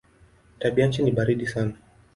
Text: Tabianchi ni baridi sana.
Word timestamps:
Tabianchi 0.59 1.03
ni 1.03 1.11
baridi 1.11 1.45
sana. 1.47 1.73